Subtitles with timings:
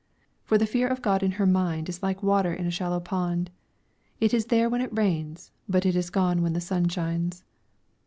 [0.45, 3.51] For the fear of God in her mind is like water in a shallow pond:
[4.19, 7.43] it is there when it rains, but it is gone when the sun shines.